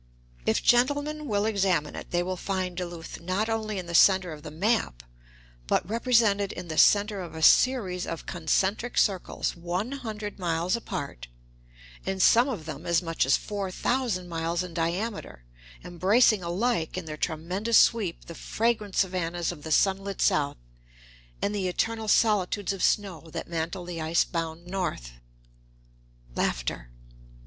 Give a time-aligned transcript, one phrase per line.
[0.47, 4.41] If gentlemen will examine it, they will find Duluth not only in the centre of
[4.41, 5.03] the map,
[5.67, 11.27] but represented in the centre of a series of concentric circles, one hundred miles apart,
[12.03, 15.45] and some of them as much as four thousand miles in diameter,
[15.83, 20.57] embracing alike in their tremendous sweep the fragrant savannas of the sun lit South
[21.43, 25.11] and the eternal solitudes of snow that mantle the ice bound North.